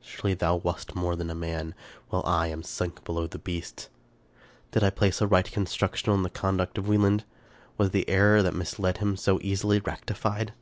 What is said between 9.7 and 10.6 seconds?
rectified?